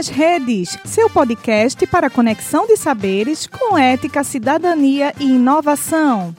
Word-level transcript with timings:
nas 0.00 0.08
Redes, 0.08 0.78
seu 0.86 1.10
podcast 1.10 1.86
para 1.86 2.08
conexão 2.08 2.66
de 2.66 2.74
saberes 2.74 3.46
com 3.46 3.76
ética, 3.76 4.24
cidadania 4.24 5.12
e 5.20 5.24
inovação. 5.24 6.34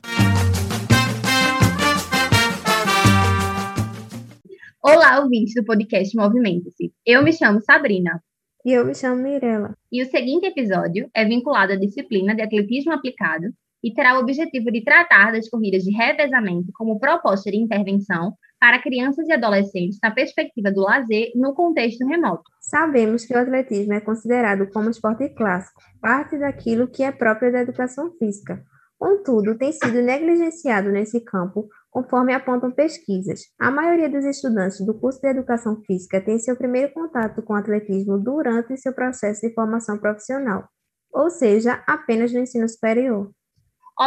Olá, 4.81 5.19
ouvintes 5.19 5.53
do 5.53 5.63
podcast 5.63 6.17
Movimento-se. 6.17 6.91
Eu 7.05 7.23
me 7.23 7.31
chamo 7.31 7.61
Sabrina. 7.61 8.19
E 8.65 8.71
eu 8.71 8.83
me 8.83 8.95
chamo 8.95 9.21
Mirella. 9.21 9.77
E 9.91 10.01
o 10.01 10.09
seguinte 10.09 10.47
episódio 10.47 11.07
é 11.13 11.23
vinculado 11.23 11.73
à 11.73 11.75
disciplina 11.75 12.33
de 12.33 12.41
atletismo 12.41 12.91
aplicado 12.91 13.45
e 13.83 13.93
terá 13.93 14.17
o 14.17 14.21
objetivo 14.21 14.71
de 14.71 14.83
tratar 14.83 15.33
das 15.33 15.47
corridas 15.47 15.83
de 15.83 15.91
revezamento 15.95 16.71
como 16.73 16.99
proposta 16.99 17.51
de 17.51 17.57
intervenção 17.57 18.33
para 18.61 18.79
crianças 18.79 19.27
e 19.27 19.33
adolescentes 19.33 19.97
na 20.03 20.11
perspectiva 20.11 20.71
do 20.71 20.81
lazer 20.81 21.31
no 21.33 21.55
contexto 21.55 22.07
remoto. 22.07 22.43
Sabemos 22.61 23.25
que 23.25 23.33
o 23.33 23.39
atletismo 23.39 23.93
é 23.93 23.99
considerado 23.99 24.69
como 24.69 24.91
esporte 24.91 25.27
clássico, 25.29 25.81
parte 25.99 26.37
daquilo 26.37 26.87
que 26.87 27.01
é 27.01 27.11
próprio 27.11 27.51
da 27.51 27.61
educação 27.61 28.11
física. 28.19 28.63
Contudo, 28.99 29.57
tem 29.57 29.71
sido 29.71 29.99
negligenciado 30.03 30.91
nesse 30.91 31.19
campo, 31.21 31.67
conforme 31.89 32.35
apontam 32.35 32.69
pesquisas. 32.69 33.41
A 33.59 33.71
maioria 33.71 34.07
dos 34.07 34.23
estudantes 34.23 34.85
do 34.85 34.93
curso 34.93 35.19
de 35.19 35.29
Educação 35.29 35.81
Física 35.87 36.21
tem 36.21 36.37
seu 36.37 36.55
primeiro 36.55 36.93
contato 36.93 37.41
com 37.41 37.53
o 37.53 37.55
atletismo 37.55 38.19
durante 38.19 38.77
seu 38.77 38.93
processo 38.93 39.41
de 39.41 39.51
formação 39.55 39.97
profissional, 39.97 40.69
ou 41.11 41.31
seja, 41.31 41.83
apenas 41.87 42.31
no 42.31 42.39
ensino 42.41 42.69
superior 42.69 43.31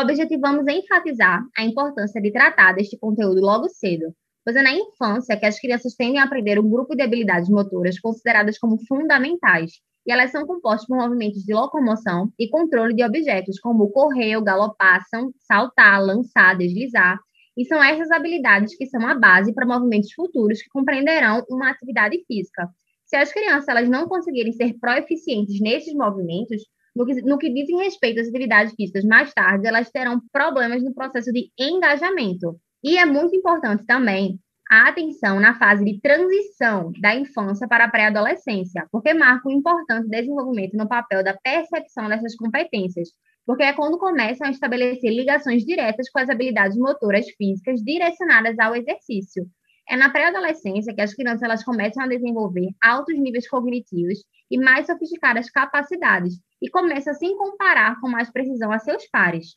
objetivamos 0.00 0.66
enfatizar 0.66 1.40
a 1.56 1.64
importância 1.64 2.20
de 2.20 2.32
tratar 2.32 2.72
deste 2.72 2.98
conteúdo 2.98 3.40
logo 3.40 3.68
cedo, 3.68 4.12
pois 4.44 4.56
é 4.56 4.62
na 4.62 4.72
infância 4.72 5.36
que 5.36 5.46
as 5.46 5.58
crianças 5.58 5.94
tendem 5.94 6.20
a 6.20 6.24
aprender 6.24 6.58
um 6.58 6.68
grupo 6.68 6.94
de 6.94 7.02
habilidades 7.02 7.48
motoras 7.48 7.98
consideradas 7.98 8.58
como 8.58 8.78
fundamentais, 8.86 9.72
e 10.06 10.12
elas 10.12 10.30
são 10.30 10.46
compostas 10.46 10.86
por 10.86 10.98
movimentos 10.98 11.42
de 11.42 11.54
locomoção 11.54 12.30
e 12.38 12.48
controle 12.50 12.94
de 12.94 13.02
objetos, 13.02 13.58
como 13.58 13.90
correr, 13.90 14.40
galopar, 14.42 15.02
saltar, 15.40 16.04
lançar, 16.04 16.56
deslizar, 16.58 17.18
e 17.56 17.64
são 17.64 17.82
essas 17.82 18.10
habilidades 18.10 18.76
que 18.76 18.86
são 18.86 19.06
a 19.06 19.14
base 19.14 19.54
para 19.54 19.66
movimentos 19.66 20.12
futuros 20.12 20.60
que 20.60 20.68
compreenderão 20.68 21.42
uma 21.48 21.70
atividade 21.70 22.22
física. 22.26 22.68
Se 23.06 23.16
as 23.16 23.32
crianças 23.32 23.68
elas 23.68 23.88
não 23.88 24.08
conseguirem 24.08 24.52
ser 24.52 24.74
proeficientes 24.78 25.60
nesses 25.60 25.94
movimentos, 25.94 26.62
no 26.94 27.06
que, 27.06 27.22
no 27.22 27.38
que 27.38 27.52
dizem 27.52 27.78
respeito 27.78 28.20
às 28.20 28.28
atividades 28.28 28.74
físicas 28.74 29.04
mais 29.04 29.32
tarde, 29.32 29.66
elas 29.66 29.90
terão 29.90 30.20
problemas 30.32 30.82
no 30.82 30.94
processo 30.94 31.32
de 31.32 31.50
engajamento. 31.58 32.58
E 32.84 32.98
é 32.98 33.06
muito 33.06 33.34
importante 33.34 33.86
também 33.86 34.38
a 34.70 34.88
atenção 34.88 35.40
na 35.40 35.58
fase 35.58 35.82
de 35.82 35.98
transição 36.02 36.92
da 37.00 37.14
infância 37.14 37.66
para 37.66 37.86
a 37.86 37.90
pré-adolescência, 37.90 38.86
porque 38.92 39.14
marca 39.14 39.48
um 39.48 39.52
importante 39.52 40.06
desenvolvimento 40.06 40.76
no 40.76 40.86
papel 40.86 41.24
da 41.24 41.34
percepção 41.42 42.10
dessas 42.10 42.36
competências, 42.36 43.08
porque 43.46 43.62
é 43.62 43.72
quando 43.72 43.98
começam 43.98 44.46
a 44.46 44.50
estabelecer 44.50 45.10
ligações 45.10 45.64
diretas 45.64 46.10
com 46.10 46.18
as 46.18 46.28
habilidades 46.28 46.76
motoras 46.76 47.24
físicas 47.38 47.82
direcionadas 47.82 48.58
ao 48.58 48.76
exercício. 48.76 49.46
É 49.88 49.96
na 49.96 50.10
pré-adolescência 50.10 50.94
que 50.94 51.00
as 51.00 51.14
crianças 51.14 51.42
elas 51.42 51.64
começam 51.64 52.02
a 52.02 52.06
desenvolver 52.06 52.68
altos 52.82 53.18
níveis 53.18 53.48
cognitivos 53.48 54.18
e 54.50 54.58
mais 54.58 54.84
sofisticadas 54.84 55.48
capacidades, 55.48 56.34
e 56.60 56.68
começam 56.68 57.14
a 57.14 57.16
se 57.16 57.34
comparar 57.34 57.98
com 57.98 58.10
mais 58.10 58.30
precisão 58.30 58.70
a 58.70 58.78
seus 58.78 59.08
pares. 59.08 59.56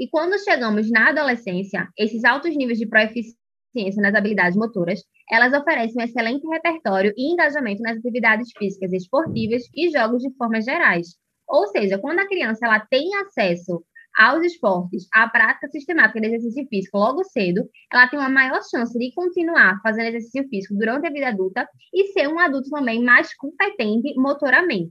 E 0.00 0.08
quando 0.08 0.42
chegamos 0.42 0.90
na 0.90 1.10
adolescência, 1.10 1.86
esses 1.98 2.24
altos 2.24 2.56
níveis 2.56 2.78
de 2.78 2.88
proeficiência 2.88 4.00
nas 4.00 4.14
habilidades 4.14 4.56
motoras, 4.56 5.02
elas 5.30 5.52
oferecem 5.52 6.00
um 6.00 6.04
excelente 6.06 6.46
repertório 6.48 7.12
e 7.14 7.30
engajamento 7.30 7.82
nas 7.82 7.98
atividades 7.98 8.48
físicas 8.56 8.94
esportivas 8.94 9.62
e 9.74 9.90
jogos 9.90 10.22
de 10.22 10.34
formas 10.38 10.64
gerais. 10.64 11.08
Ou 11.46 11.66
seja, 11.66 11.98
quando 11.98 12.20
a 12.20 12.26
criança 12.26 12.64
ela 12.64 12.80
tem 12.80 13.14
acesso 13.16 13.84
aos 14.16 14.42
esportes, 14.42 15.06
à 15.12 15.28
prática 15.28 15.68
sistemática 15.68 16.18
de 16.18 16.28
exercício 16.28 16.66
físico 16.66 16.96
logo 16.96 17.22
cedo, 17.24 17.68
ela 17.92 18.08
tem 18.08 18.18
uma 18.18 18.30
maior 18.30 18.62
chance 18.70 18.98
de 18.98 19.12
continuar 19.12 19.82
fazendo 19.82 20.06
exercício 20.06 20.48
físico 20.48 20.78
durante 20.78 21.08
a 21.08 21.10
vida 21.10 21.28
adulta 21.28 21.68
e 21.92 22.06
ser 22.14 22.26
um 22.26 22.38
adulto 22.38 22.70
também 22.70 23.04
mais 23.04 23.36
competente 23.36 24.14
motoramente. 24.16 24.90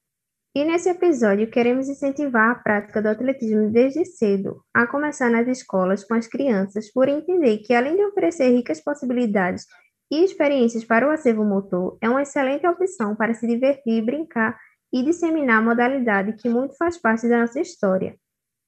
E 0.55 0.65
nesse 0.65 0.89
episódio 0.89 1.49
queremos 1.49 1.87
incentivar 1.87 2.51
a 2.51 2.55
prática 2.55 3.01
do 3.01 3.09
atletismo 3.09 3.69
desde 3.71 4.03
cedo, 4.05 4.63
a 4.73 4.87
começar 4.87 5.29
nas 5.29 5.47
escolas 5.47 6.03
com 6.03 6.15
as 6.15 6.27
crianças, 6.27 6.91
por 6.91 7.07
entender 7.07 7.59
que 7.59 7.73
além 7.73 7.95
de 7.95 8.03
oferecer 8.05 8.49
ricas 8.49 8.83
possibilidades 8.83 9.65
e 10.11 10.23
experiências 10.23 10.83
para 10.83 11.07
o 11.07 11.11
acervo 11.11 11.45
motor, 11.45 11.97
é 12.01 12.09
uma 12.09 12.23
excelente 12.23 12.65
opção 12.65 13.15
para 13.15 13.33
se 13.33 13.45
divertir, 13.45 14.03
brincar 14.03 14.57
e 14.91 15.03
disseminar 15.03 15.59
a 15.59 15.61
modalidade 15.61 16.33
que 16.33 16.49
muito 16.49 16.75
faz 16.77 16.97
parte 16.97 17.29
da 17.29 17.41
nossa 17.41 17.59
história 17.59 18.15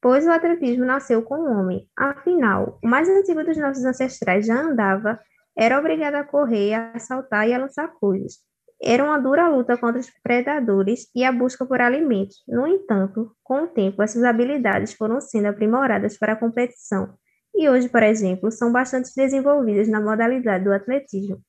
pois 0.01 0.25
o 0.25 0.31
atletismo 0.31 0.83
nasceu 0.83 1.21
com 1.21 1.35
o 1.35 1.59
homem. 1.59 1.87
Afinal, 1.95 2.79
o 2.83 2.87
mais 2.87 3.07
antigo 3.07 3.43
dos 3.43 3.57
nossos 3.57 3.85
ancestrais 3.85 4.45
já 4.45 4.59
andava, 4.59 5.19
era 5.55 5.77
obrigado 5.77 6.15
a 6.15 6.23
correr, 6.23 6.73
a 6.73 6.97
saltar 6.97 7.47
e 7.47 7.53
a 7.53 7.59
lançar 7.59 7.87
coisas. 7.99 8.39
Era 8.83 9.03
uma 9.03 9.19
dura 9.19 9.47
luta 9.47 9.77
contra 9.77 9.99
os 9.99 10.09
predadores 10.23 11.07
e 11.15 11.23
a 11.23 11.31
busca 11.31 11.65
por 11.65 11.79
alimentos. 11.79 12.37
No 12.47 12.65
entanto, 12.65 13.31
com 13.43 13.63
o 13.63 13.67
tempo, 13.67 14.01
essas 14.01 14.23
habilidades 14.23 14.93
foram 14.93 15.21
sendo 15.21 15.47
aprimoradas 15.47 16.17
para 16.17 16.33
a 16.33 16.35
competição 16.35 17.13
e 17.53 17.69
hoje, 17.69 17.89
por 17.89 18.01
exemplo, 18.01 18.51
são 18.51 18.71
bastante 18.71 19.11
desenvolvidas 19.15 19.87
na 19.87 20.01
modalidade 20.01 20.63
do 20.63 20.73
atletismo. 20.73 21.39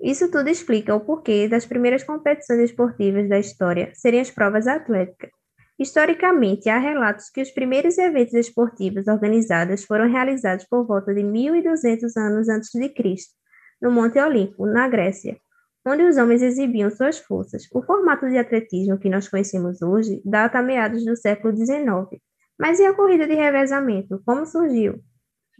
Isso 0.00 0.30
tudo 0.30 0.48
explica 0.48 0.94
o 0.94 1.00
porquê 1.00 1.48
das 1.48 1.66
primeiras 1.66 2.04
competições 2.04 2.60
esportivas 2.60 3.28
da 3.28 3.38
história 3.38 3.90
serem 3.94 4.20
as 4.20 4.30
provas 4.30 4.66
atléticas. 4.66 5.30
Historicamente, 5.78 6.68
há 6.68 6.78
relatos 6.78 7.28
que 7.30 7.42
os 7.42 7.50
primeiros 7.50 7.98
eventos 7.98 8.34
esportivos 8.34 9.06
organizados 9.06 9.84
foram 9.84 10.10
realizados 10.10 10.64
por 10.64 10.86
volta 10.86 11.12
de 11.12 11.22
1200 11.22 12.16
anos 12.16 12.48
antes 12.48 12.70
de 12.72 12.88
Cristo, 12.88 13.34
no 13.80 13.90
Monte 13.90 14.18
Olimpo, 14.18 14.66
na 14.66 14.88
Grécia, 14.88 15.36
onde 15.86 16.02
os 16.04 16.16
homens 16.16 16.42
exibiam 16.42 16.90
suas 16.90 17.18
forças. 17.18 17.64
O 17.72 17.82
formato 17.82 18.28
de 18.28 18.38
atletismo 18.38 18.98
que 18.98 19.08
nós 19.08 19.28
conhecemos 19.28 19.80
hoje 19.82 20.20
data 20.24 20.58
a 20.58 20.62
meados 20.62 21.04
do 21.04 21.16
século 21.16 21.56
XIX. 21.56 22.20
Mas 22.58 22.78
e 22.80 22.84
a 22.84 22.94
corrida 22.94 23.26
de 23.26 23.34
revezamento? 23.34 24.20
Como 24.24 24.44
surgiu? 24.44 25.00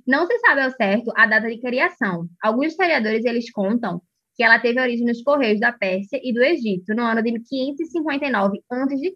Não 0.07 0.27
se 0.27 0.39
sabe 0.39 0.63
ao 0.63 0.71
certo 0.71 1.13
a 1.17 1.27
data 1.27 1.49
de 1.49 1.61
criação. 1.61 2.27
Alguns 2.43 2.69
historiadores 2.69 3.25
eles 3.25 3.51
contam 3.51 4.01
que 4.39 4.45
ela 4.45 4.61
teve 4.61 4.81
origem 4.81 5.05
nos 5.05 5.21
Correios 5.21 5.59
da 5.59 5.73
Pérsia 5.73 6.21
e 6.23 6.33
do 6.33 6.41
Egito, 6.41 6.95
no 6.95 7.03
ano 7.03 7.21
de 7.21 7.33
559 7.41 8.61
a.C., 8.71 9.15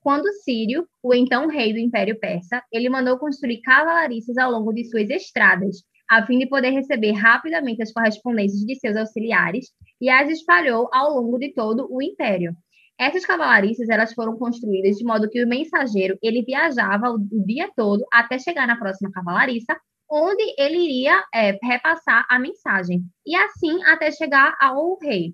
quando 0.00 0.32
Sírio, 0.42 0.84
o 1.00 1.14
então 1.14 1.46
rei 1.46 1.72
do 1.72 1.78
Império 1.78 2.18
Persa, 2.18 2.60
ele 2.72 2.90
mandou 2.90 3.16
construir 3.18 3.60
cavalariças 3.60 4.36
ao 4.36 4.50
longo 4.50 4.72
de 4.72 4.84
suas 4.84 5.08
estradas, 5.10 5.76
a 6.12 6.26
fim 6.26 6.38
de 6.38 6.46
poder 6.46 6.68
receber 6.68 7.12
rapidamente 7.12 7.82
as 7.82 7.90
correspondências 7.90 8.60
de 8.66 8.74
seus 8.74 8.98
auxiliares, 8.98 9.68
e 9.98 10.10
as 10.10 10.28
espalhou 10.28 10.90
ao 10.92 11.14
longo 11.14 11.38
de 11.38 11.54
todo 11.54 11.88
o 11.90 12.02
império. 12.02 12.54
Essas 13.00 13.24
cavalariças 13.24 13.88
elas 13.88 14.12
foram 14.12 14.36
construídas 14.36 14.98
de 14.98 15.04
modo 15.04 15.30
que 15.30 15.42
o 15.42 15.48
mensageiro 15.48 16.18
ele 16.22 16.42
viajava 16.42 17.08
o, 17.08 17.18
dia 17.46 17.70
todo 17.74 18.04
até 18.12 18.38
chegar 18.38 18.66
na 18.66 18.76
próxima 18.76 19.10
cavalariça, 19.10 19.74
onde 20.10 20.42
ele 20.58 20.84
iria 20.84 21.24
é, 21.34 21.58
repassar 21.62 22.26
a 22.28 22.38
mensagem, 22.38 23.02
e 23.26 23.34
assim 23.34 23.82
até 23.84 24.12
chegar 24.12 24.54
ao 24.60 24.98
rei. 24.98 25.32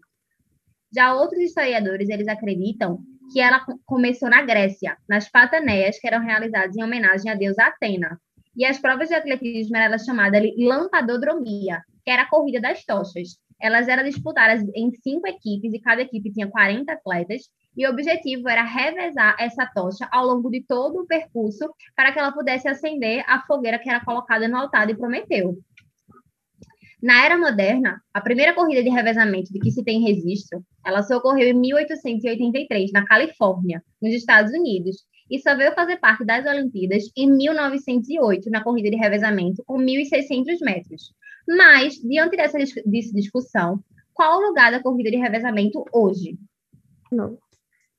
Já 0.94 1.12
outros 1.12 1.42
historiadores, 1.42 2.08
eles 2.08 2.28
acreditam 2.28 3.00
que 3.32 3.40
ela 3.40 3.66
começou 3.84 4.30
na 4.30 4.42
Grécia, 4.42 4.96
nas 5.08 5.28
pataneias 5.28 5.98
que 5.98 6.06
eram 6.06 6.24
realizadas 6.24 6.76
em 6.76 6.84
homenagem 6.84 7.32
a 7.32 7.34
deusa 7.34 7.64
Atena. 7.64 8.16
E 8.58 8.64
as 8.64 8.80
provas 8.80 9.08
de 9.08 9.14
atletismo 9.14 9.76
eram 9.76 9.96
chamadas 10.00 10.42
de 10.42 10.66
lampadodromia, 10.66 11.80
que 12.04 12.10
era 12.10 12.22
a 12.22 12.28
corrida 12.28 12.60
das 12.60 12.84
tochas. 12.84 13.38
Elas 13.60 13.86
eram 13.86 14.02
disputadas 14.02 14.60
em 14.74 14.90
cinco 14.90 15.28
equipes 15.28 15.72
e 15.72 15.80
cada 15.80 16.02
equipe 16.02 16.32
tinha 16.32 16.50
40 16.50 16.92
atletas 16.92 17.42
e 17.76 17.86
o 17.86 17.90
objetivo 17.90 18.48
era 18.48 18.64
revezar 18.64 19.36
essa 19.38 19.64
tocha 19.72 20.08
ao 20.10 20.26
longo 20.26 20.50
de 20.50 20.64
todo 20.64 21.02
o 21.02 21.06
percurso 21.06 21.72
para 21.94 22.12
que 22.12 22.18
ela 22.18 22.32
pudesse 22.32 22.66
acender 22.66 23.24
a 23.28 23.40
fogueira 23.46 23.78
que 23.78 23.88
era 23.88 24.04
colocada 24.04 24.48
no 24.48 24.56
altar 24.56 24.88
de 24.88 24.96
Prometeu. 24.96 25.56
Na 27.00 27.24
era 27.24 27.38
moderna, 27.38 28.02
a 28.12 28.20
primeira 28.20 28.54
corrida 28.54 28.82
de 28.82 28.90
revezamento 28.90 29.52
de 29.52 29.60
que 29.60 29.70
se 29.70 29.84
tem 29.84 30.02
registro, 30.02 30.64
ela 30.84 31.00
ocorreu 31.16 31.46
em 31.46 31.54
1883, 31.54 32.90
na 32.90 33.06
Califórnia, 33.06 33.84
nos 34.02 34.12
Estados 34.12 34.52
Unidos, 34.52 35.04
e 35.30 35.38
só 35.38 35.56
veio 35.56 35.74
fazer 35.74 35.98
parte 35.98 36.24
das 36.24 36.46
Olimpíadas 36.46 37.04
em 37.16 37.30
1908, 37.30 38.50
na 38.50 38.62
corrida 38.62 38.90
de 38.90 38.96
revezamento, 38.96 39.62
com 39.66 39.78
1.600 39.78 40.58
metros. 40.60 41.12
Mas, 41.46 41.94
diante 41.94 42.36
dessa 42.36 42.58
discussão, 43.14 43.82
qual 44.12 44.38
o 44.38 44.48
lugar 44.48 44.70
da 44.70 44.82
corrida 44.82 45.10
de 45.10 45.16
revezamento 45.16 45.84
hoje? 45.92 46.36
Não. 47.10 47.38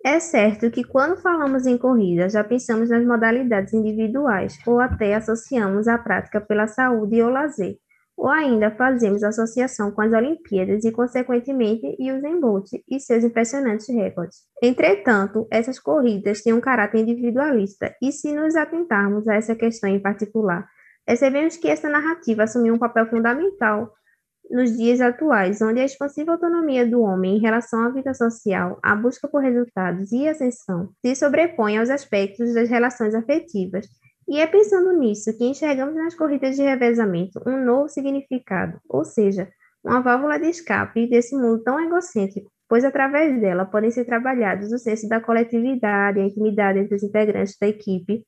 É 0.05 0.19
certo 0.19 0.71
que 0.71 0.83
quando 0.83 1.21
falamos 1.21 1.65
em 1.65 1.77
corrida, 1.77 2.29
já 2.29 2.43
pensamos 2.43 2.89
nas 2.89 3.05
modalidades 3.05 3.73
individuais 3.73 4.57
ou 4.65 4.79
até 4.79 5.15
associamos 5.15 5.87
a 5.87 5.97
prática 5.97 6.39
pela 6.39 6.67
saúde 6.67 7.21
ou 7.21 7.29
lazer. 7.29 7.77
Ou 8.19 8.27
ainda 8.27 8.69
fazemos 8.69 9.23
associação 9.23 9.91
com 9.91 10.01
as 10.01 10.11
Olimpíadas 10.11 10.83
e, 10.83 10.91
consequentemente, 10.91 11.95
Usain 11.99 12.39
Bolt 12.41 12.67
e 12.87 12.99
seus 12.99 13.23
impressionantes 13.23 13.87
recordes. 13.87 14.39
Entretanto, 14.61 15.47
essas 15.49 15.79
corridas 15.79 16.41
têm 16.41 16.51
um 16.51 16.59
caráter 16.59 16.99
individualista 16.99 17.95
e, 18.01 18.11
se 18.11 18.33
nos 18.33 18.57
atentarmos 18.57 19.25
a 19.25 19.35
essa 19.35 19.55
questão 19.55 19.89
em 19.89 20.01
particular, 20.01 20.67
percebemos 21.05 21.55
que 21.55 21.69
essa 21.69 21.89
narrativa 21.89 22.43
assumiu 22.43 22.73
um 22.73 22.77
papel 22.77 23.09
fundamental 23.09 23.89
nos 24.51 24.75
dias 24.75 24.99
atuais, 24.99 25.61
onde 25.61 25.79
a 25.79 25.85
expansiva 25.85 26.33
autonomia 26.33 26.85
do 26.85 27.01
homem 27.01 27.37
em 27.37 27.39
relação 27.39 27.83
à 27.83 27.89
vida 27.89 28.13
social, 28.13 28.79
a 28.83 28.95
busca 28.95 29.29
por 29.29 29.41
resultados 29.41 30.11
e 30.11 30.27
ascensão 30.27 30.89
se 31.05 31.15
sobrepõe 31.15 31.77
aos 31.77 31.89
aspectos 31.89 32.53
das 32.53 32.67
relações 32.67 33.15
afetivas. 33.15 33.87
E 34.29 34.39
é 34.39 34.45
pensando 34.45 34.93
nisso 34.93 35.35
que 35.35 35.43
enxergamos 35.43 35.95
nas 35.95 36.13
corridas 36.13 36.55
de 36.55 36.61
revezamento 36.61 37.41
um 37.47 37.65
novo 37.65 37.89
significado, 37.89 38.79
ou 38.87 39.03
seja, 39.03 39.49
uma 39.83 40.01
válvula 40.01 40.37
de 40.37 40.47
escape 40.47 41.09
desse 41.09 41.35
mundo 41.35 41.63
tão 41.63 41.79
egocêntrico, 41.79 42.51
pois 42.67 42.85
através 42.85 43.41
dela 43.41 43.65
podem 43.65 43.89
ser 43.89 44.05
trabalhados 44.05 44.71
o 44.71 44.77
senso 44.77 45.09
da 45.09 45.19
coletividade, 45.19 46.19
a 46.19 46.25
intimidade 46.25 46.77
entre 46.77 46.95
os 46.95 47.01
integrantes 47.01 47.57
da 47.59 47.67
equipe, 47.67 48.23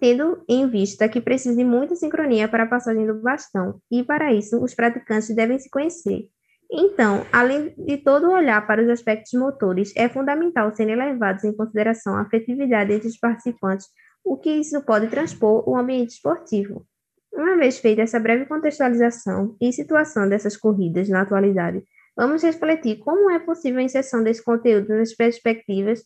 tendo 0.00 0.42
em 0.48 0.66
vista 0.70 1.06
que 1.06 1.20
precisa 1.20 1.54
de 1.54 1.64
muita 1.64 1.94
sincronia 1.96 2.48
para 2.48 2.62
a 2.62 2.68
passagem 2.68 3.06
do 3.06 3.20
bastão, 3.20 3.78
e 3.90 4.02
para 4.02 4.32
isso 4.32 4.58
os 4.58 4.74
praticantes 4.74 5.34
devem 5.36 5.58
se 5.58 5.68
conhecer. 5.68 6.28
Então, 6.72 7.26
além 7.30 7.74
de 7.76 7.98
todo 7.98 8.28
o 8.28 8.32
olhar 8.32 8.66
para 8.66 8.82
os 8.82 8.88
aspectos 8.88 9.38
motores, 9.38 9.92
é 9.94 10.08
fundamental 10.08 10.74
serem 10.74 10.96
levados 10.96 11.44
em 11.44 11.54
consideração 11.54 12.16
a 12.16 12.22
afetividade 12.22 12.94
entre 12.94 13.08
os 13.08 13.18
participantes, 13.18 13.86
o 14.24 14.36
que 14.36 14.50
isso 14.50 14.80
pode 14.82 15.08
transpor 15.08 15.68
o 15.68 15.76
ambiente 15.76 16.10
esportivo. 16.10 16.86
Uma 17.32 17.56
vez 17.56 17.78
feita 17.78 18.02
essa 18.02 18.20
breve 18.20 18.44
contextualização 18.46 19.56
e 19.60 19.72
situação 19.72 20.28
dessas 20.28 20.56
corridas 20.56 21.08
na 21.08 21.22
atualidade, 21.22 21.82
vamos 22.16 22.42
refletir 22.42 22.98
como 22.98 23.30
é 23.30 23.38
possível 23.38 23.80
a 23.80 23.82
inserção 23.82 24.22
desse 24.22 24.44
conteúdo 24.44 24.88
nas 24.94 25.14
perspectivas 25.14 26.04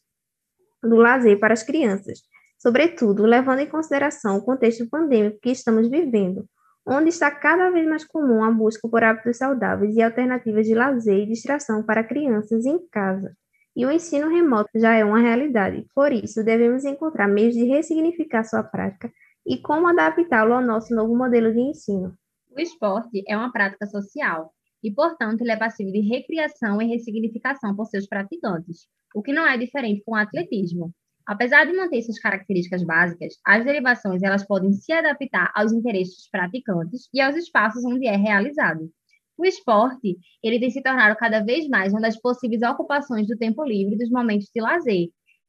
do 0.83 0.97
lazer 0.97 1.39
para 1.39 1.53
as 1.53 1.63
crianças, 1.63 2.21
sobretudo 2.59 3.25
levando 3.25 3.61
em 3.61 3.67
consideração 3.69 4.37
o 4.37 4.45
contexto 4.45 4.89
pandêmico 4.89 5.41
que 5.41 5.51
estamos 5.51 5.89
vivendo, 5.89 6.49
onde 6.87 7.09
está 7.09 7.31
cada 7.31 7.71
vez 7.71 7.87
mais 7.89 8.05
comum 8.05 8.45
a 8.45 8.51
busca 8.51 8.89
por 8.89 9.03
hábitos 9.03 9.39
saudáveis 9.39 9.97
e 9.97 10.03
alternativas 10.03 10.67
de 10.67 10.75
lazer 10.75 11.19
e 11.19 11.27
distração 11.27 11.83
para 11.83 12.05
crianças 12.05 12.65
em 12.65 12.79
casa. 12.89 13.37
E 13.77 13.85
o 13.85 13.93
ensino 13.93 14.31
remoto 14.31 14.71
já 14.75 14.95
é 14.95 15.05
uma 15.05 15.21
realidade, 15.21 15.85
por 15.95 16.11
isso 16.11 16.43
devemos 16.43 16.83
encontrar 16.87 17.29
meios 17.29 17.55
de 17.55 17.65
ressignificar 17.65 18.43
sua 18.43 18.63
prática 18.63 19.13
e 19.47 19.59
como 19.59 19.87
adaptá-lo 19.87 20.55
ao 20.55 20.63
nosso 20.63 20.95
novo 20.95 21.15
modelo 21.15 21.53
de 21.53 21.61
ensino. 21.61 22.17
O 22.51 22.59
esporte 22.59 23.23
é 23.29 23.37
uma 23.37 23.53
prática 23.53 23.85
social 23.85 24.51
e, 24.83 24.91
portanto, 24.91 25.43
ele 25.43 25.53
é 25.53 25.57
passivo 25.57 25.93
de 25.93 26.01
recriação 26.01 26.81
e 26.81 26.87
ressignificação 26.87 27.77
por 27.77 27.85
seus 27.85 28.07
praticantes, 28.07 28.89
o 29.15 29.23
que 29.23 29.33
não 29.33 29.47
é 29.47 29.59
diferente 29.59 30.03
com 30.07 30.13
o 30.13 30.17
atletismo. 30.17 30.91
Apesar 31.27 31.67
de 31.67 31.77
manter 31.77 32.01
suas 32.01 32.19
características 32.19 32.83
básicas, 32.83 33.35
as 33.45 33.63
derivações 33.63 34.23
elas 34.23 34.47
podem 34.47 34.73
se 34.73 34.91
adaptar 34.91 35.53
aos 35.55 35.73
interesses 35.73 36.15
dos 36.15 36.31
praticantes 36.31 37.11
e 37.13 37.21
aos 37.21 37.37
espaços 37.37 37.85
onde 37.85 38.07
é 38.07 38.17
realizado. 38.17 38.91
O 39.39 39.45
esporte, 39.45 40.17
ele 40.43 40.59
tem 40.59 40.71
se 40.71 40.83
tornado 40.83 41.15
cada 41.17 41.41
vez 41.41 41.69
mais 41.69 41.93
uma 41.93 42.01
das 42.01 42.19
possíveis 42.19 42.63
ocupações 42.63 43.27
do 43.27 43.37
tempo 43.37 43.65
livre 43.65 43.97
dos 43.97 44.11
momentos 44.11 44.49
de 44.55 44.61
lazer. 44.63 45.09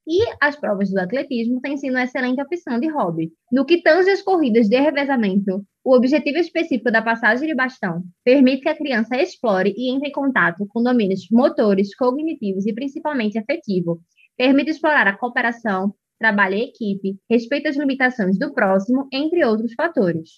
E 0.09 0.23
as 0.41 0.55
provas 0.55 0.89
do 0.89 0.99
atletismo 0.99 1.59
têm 1.61 1.77
sido 1.77 1.91
uma 1.91 2.03
excelente 2.03 2.41
opção 2.41 2.79
de 2.79 2.87
hobby. 2.87 3.29
No 3.51 3.65
que 3.65 3.81
tange 3.81 4.09
as 4.09 4.21
corridas 4.21 4.69
de 4.69 4.79
revezamento, 4.79 5.65
o 5.83 5.95
objetivo 5.95 6.37
específico 6.37 6.91
da 6.91 7.01
passagem 7.01 7.47
de 7.47 7.55
bastão 7.55 8.03
permite 8.23 8.61
que 8.61 8.69
a 8.69 8.77
criança 8.77 9.15
explore 9.15 9.73
e 9.75 9.89
entre 9.89 10.09
em 10.09 10.11
contato 10.11 10.65
com 10.69 10.83
domínios 10.83 11.27
motores, 11.31 11.95
cognitivos 11.95 12.65
e 12.65 12.73
principalmente 12.73 13.37
afetivo, 13.37 14.01
permite 14.37 14.71
explorar 14.71 15.07
a 15.07 15.17
cooperação, 15.17 15.93
trabalho 16.19 16.55
em 16.55 16.69
equipe, 16.69 17.17
respeito 17.29 17.67
às 17.67 17.77
limitações 17.77 18.37
do 18.37 18.53
próximo, 18.53 19.07
entre 19.11 19.45
outros 19.45 19.73
fatores. 19.73 20.31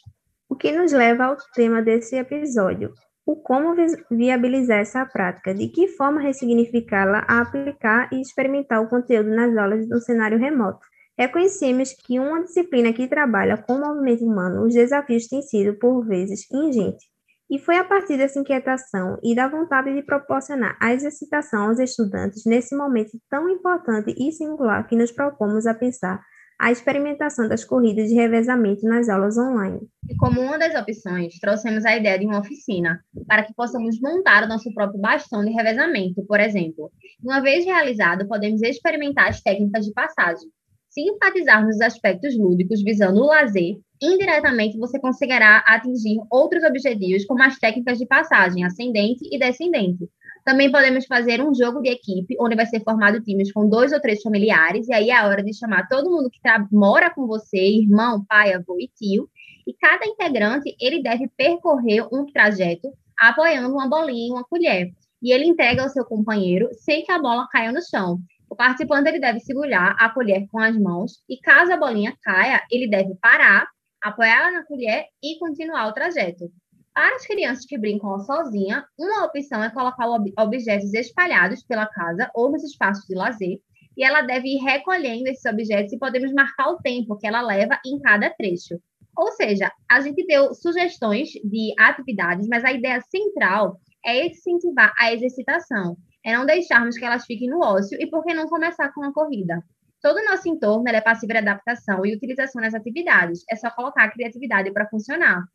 O 0.47 0.55
que 0.55 0.71
nos 0.71 0.91
leva 0.91 1.25
ao 1.25 1.37
tema 1.53 1.81
desse 1.81 2.15
episódio, 2.15 2.91
o 3.29 3.35
como 3.35 3.75
viabilizar 4.09 4.79
essa 4.79 5.05
prática, 5.05 5.53
de 5.53 5.67
que 5.67 5.87
forma 5.89 6.19
ressignificá-la, 6.19 7.19
aplicar 7.27 8.09
e 8.11 8.19
experimentar 8.19 8.81
o 8.81 8.89
conteúdo 8.89 9.29
nas 9.29 9.55
aulas 9.55 9.87
no 9.87 10.01
cenário 10.01 10.39
remoto. 10.39 10.79
Reconhecemos 11.15 11.93
que 11.93 12.19
uma 12.19 12.41
disciplina 12.41 12.91
que 12.91 13.07
trabalha 13.07 13.55
com 13.55 13.75
o 13.75 13.79
movimento 13.79 14.25
humano, 14.25 14.65
os 14.65 14.73
desafios 14.73 15.27
têm 15.27 15.43
sido, 15.43 15.77
por 15.77 16.03
vezes, 16.07 16.51
ingentes. 16.51 17.05
E 17.51 17.59
foi 17.59 17.77
a 17.77 17.83
partir 17.83 18.17
dessa 18.17 18.39
inquietação 18.39 19.19
e 19.23 19.35
da 19.35 19.47
vontade 19.47 19.93
de 19.93 20.01
proporcionar 20.01 20.75
a 20.81 20.91
exercitação 20.91 21.67
aos 21.67 21.77
estudantes 21.77 22.45
nesse 22.47 22.75
momento 22.75 23.11
tão 23.29 23.47
importante 23.47 24.11
e 24.17 24.31
singular 24.31 24.87
que 24.87 24.95
nos 24.95 25.11
propomos 25.11 25.67
a 25.67 25.75
pensar 25.75 26.19
a 26.59 26.71
experimentação 26.71 27.47
das 27.47 27.63
corridas 27.63 28.09
de 28.09 28.15
revezamento 28.15 28.85
nas 28.85 29.07
aulas 29.07 29.37
online. 29.37 29.79
E 30.09 30.15
como 30.17 30.41
uma 30.41 30.59
das 30.59 30.75
opções, 30.75 31.39
trouxemos 31.39 31.85
a 31.85 31.95
ideia 31.95 32.19
de 32.19 32.25
uma 32.25 32.39
oficina, 32.39 32.99
para 33.25 33.43
que 33.43 33.53
possamos 33.53 33.97
montar 34.01 34.43
o 34.43 34.47
nosso 34.47 34.73
próprio 34.73 34.99
bastão 34.99 35.43
de 35.45 35.51
revezamento, 35.51 36.21
por 36.27 36.39
exemplo. 36.41 36.91
Uma 37.23 37.39
vez 37.39 37.63
realizado, 37.63 38.27
podemos 38.27 38.61
experimentar 38.61 39.29
as 39.29 39.41
técnicas 39.41 39.85
de 39.85 39.93
passagem. 39.93 40.49
Se 40.89 41.01
enfatizarmos 41.01 41.75
os 41.75 41.81
aspectos 41.81 42.37
lúdicos 42.37 42.83
visando 42.83 43.21
o 43.21 43.27
lazer, 43.27 43.77
indiretamente 44.01 44.77
você 44.77 44.99
conseguirá 44.99 45.63
atingir 45.65 46.17
outros 46.29 46.63
objetivos, 46.63 47.25
como 47.25 47.41
as 47.41 47.57
técnicas 47.57 47.97
de 47.97 48.05
passagem 48.05 48.65
ascendente 48.65 49.23
e 49.31 49.39
descendente. 49.39 50.09
Também 50.49 50.71
podemos 50.71 51.05
fazer 51.05 51.43
um 51.43 51.53
jogo 51.53 51.79
de 51.79 51.89
equipe, 51.89 52.35
onde 52.41 52.55
vai 52.55 52.65
ser 52.65 52.83
formado 52.83 53.21
times 53.21 53.51
com 53.51 53.69
dois 53.69 53.93
ou 53.93 54.01
três 54.01 54.19
familiares, 54.19 54.87
e 54.87 54.93
aí 54.93 55.11
é 55.11 55.15
a 55.15 55.27
hora 55.27 55.43
de 55.43 55.55
chamar 55.55 55.87
todo 55.87 56.09
mundo 56.09 56.27
que 56.27 56.41
tá, 56.41 56.67
mora 56.71 57.13
com 57.13 57.27
você, 57.27 57.55
irmão, 57.55 58.25
pai, 58.27 58.53
avô 58.53 58.75
e 58.79 58.87
tio, 58.87 59.29
e 59.67 59.75
cada 59.75 60.07
integrante, 60.07 60.75
ele 60.81 61.03
deve 61.03 61.27
percorrer 61.37 62.03
um 62.11 62.25
trajeto 62.25 62.91
apoiando 63.19 63.71
uma 63.71 63.87
bolinha 63.87 64.33
uma 64.33 64.43
colher. 64.43 64.89
E 65.21 65.31
ele 65.31 65.45
entrega 65.45 65.83
ao 65.83 65.89
seu 65.89 66.03
companheiro 66.03 66.67
sem 66.79 67.03
que 67.03 67.11
a 67.11 67.21
bola 67.21 67.47
caia 67.51 67.71
no 67.71 67.87
chão. 67.87 68.17
O 68.49 68.55
participante 68.55 69.07
ele 69.07 69.19
deve 69.19 69.39
segurar 69.41 69.95
a 69.99 70.09
colher 70.09 70.47
com 70.51 70.59
as 70.59 70.75
mãos 70.75 71.23
e 71.29 71.37
caso 71.37 71.71
a 71.71 71.77
bolinha 71.77 72.17
caia, 72.23 72.65
ele 72.71 72.89
deve 72.89 73.13
parar 73.21 73.67
apoiá-la 74.01 74.49
na 74.49 74.65
colher 74.65 75.05
e 75.21 75.37
continuar 75.37 75.89
o 75.89 75.93
trajeto. 75.93 76.51
Para 76.99 77.15
as 77.15 77.25
crianças 77.25 77.65
que 77.65 77.77
brincam 77.77 78.19
sozinha, 78.19 78.85
uma 78.99 79.23
opção 79.23 79.63
é 79.63 79.69
colocar 79.69 80.05
ob 80.05 80.33
objetos 80.37 80.93
espalhados 80.93 81.63
pela 81.63 81.87
casa 81.87 82.29
ou 82.35 82.51
nos 82.51 82.61
espaços 82.61 83.05
de 83.05 83.15
lazer, 83.15 83.57
e 83.95 84.03
ela 84.03 84.21
deve 84.21 84.49
ir 84.49 84.57
recolhendo 84.57 85.29
esses 85.29 85.45
objetos 85.45 85.93
e 85.93 85.97
podemos 85.97 86.33
marcar 86.33 86.67
o 86.67 86.77
tempo 86.79 87.17
que 87.17 87.25
ela 87.25 87.41
leva 87.41 87.79
em 87.85 87.97
cada 88.01 88.29
trecho. 88.31 88.75
Ou 89.17 89.31
seja, 89.31 89.71
a 89.89 90.01
gente 90.01 90.25
deu 90.27 90.53
sugestões 90.53 91.29
de 91.29 91.73
atividades, 91.79 92.49
mas 92.49 92.65
a 92.65 92.73
ideia 92.73 92.99
central 92.99 93.79
é 94.05 94.27
incentivar 94.27 94.93
a 94.99 95.13
exercitação, 95.13 95.95
é 96.25 96.35
não 96.35 96.45
deixarmos 96.45 96.97
que 96.97 97.05
elas 97.05 97.25
fiquem 97.25 97.49
no 97.49 97.63
ócio 97.63 97.97
e 97.97 98.09
por 98.09 98.25
que 98.25 98.33
não 98.33 98.49
começar 98.49 98.91
com 98.93 99.05
a 99.05 99.13
corrida. 99.13 99.63
Todo 100.01 100.17
o 100.17 100.25
nosso 100.25 100.49
entorno 100.49 100.89
é 100.89 100.99
passivo 100.99 101.31
de 101.31 101.39
adaptação 101.39 102.05
e 102.05 102.13
utilização 102.13 102.61
nas 102.61 102.73
atividades. 102.73 103.45
É 103.49 103.55
só 103.55 103.69
colocar 103.71 104.03
a 104.03 104.11
criatividade 104.11 104.69
para 104.73 104.89
funcionar. 104.89 105.45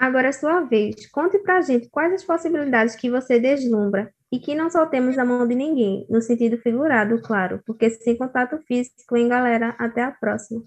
Agora 0.00 0.28
é 0.28 0.32
sua 0.32 0.62
vez. 0.62 1.06
Conte 1.10 1.38
para 1.40 1.58
a 1.58 1.60
gente 1.60 1.90
quais 1.90 2.14
as 2.14 2.24
possibilidades 2.24 2.96
que 2.96 3.10
você 3.10 3.38
deslumbra 3.38 4.10
e 4.32 4.38
que 4.38 4.54
não 4.54 4.70
soltemos 4.70 5.18
a 5.18 5.26
mão 5.26 5.46
de 5.46 5.54
ninguém, 5.54 6.06
no 6.08 6.22
sentido 6.22 6.56
figurado, 6.56 7.20
claro, 7.20 7.62
porque 7.66 7.90
sem 7.90 8.16
contato 8.16 8.58
físico, 8.66 9.14
hein, 9.14 9.28
galera? 9.28 9.76
Até 9.78 10.02
a 10.02 10.10
próxima. 10.10 10.62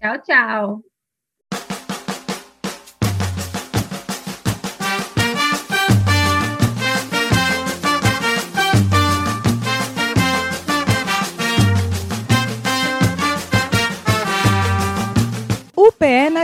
Tchau, 0.00 0.18
tchau. 0.22 0.93